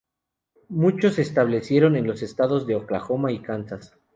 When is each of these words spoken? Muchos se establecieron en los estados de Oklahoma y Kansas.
Muchos 0.69 1.13
se 1.13 1.21
establecieron 1.21 1.95
en 1.95 2.07
los 2.07 2.23
estados 2.23 2.65
de 2.65 2.73
Oklahoma 2.73 3.31
y 3.31 3.37
Kansas. 3.37 3.99